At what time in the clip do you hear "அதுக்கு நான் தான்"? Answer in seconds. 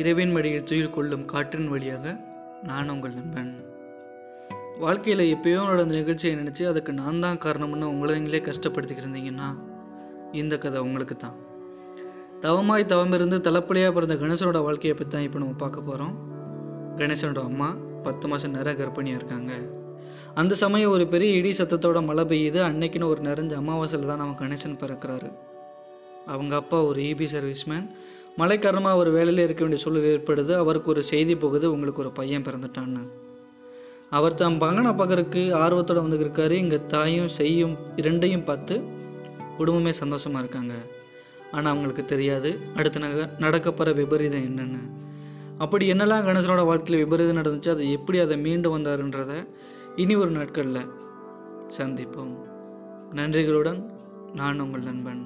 6.70-7.40